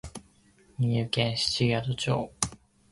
[0.79, 2.31] 宮城県七ヶ宿町